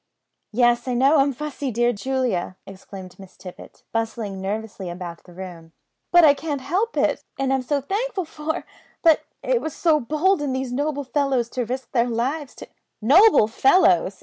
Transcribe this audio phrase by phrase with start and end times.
[0.51, 5.73] "Yes, I know I'm fussy, dear Julia!" exclaimed Miss Tippet, bustling nervously about the room;
[6.11, 8.65] "but I can't help it, and I'm so thankful for;
[9.03, 12.69] but it was so bold in these noble fellows to risk their lives to"
[13.13, 14.19] "Noble fellows!"